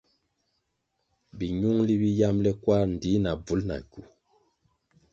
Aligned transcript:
Minungʼli 1.37 1.93
bi 2.01 2.09
yambʼle 2.19 2.51
kwarʼ 2.61 2.85
ndtih 2.93 3.19
na 3.23 3.31
bvul 3.43 3.61
na 3.69 3.75
kywu. 3.91 4.01